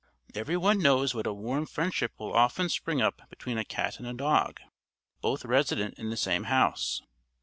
[0.33, 4.07] Every one knows what a warm friendship will often spring up between a cat and
[4.07, 4.59] a dog,
[5.21, 7.03] both resident in the same house.